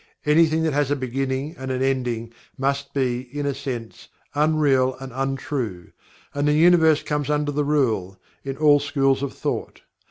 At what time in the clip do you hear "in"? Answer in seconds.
3.37-3.45, 8.43-8.57